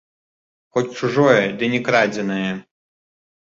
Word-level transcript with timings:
Хоць 0.77 0.95
чужое, 1.01 1.43
ды 1.61 1.71
не 1.75 1.83
крадзенае! 1.91 2.51